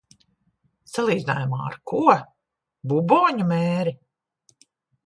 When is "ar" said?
1.67-1.77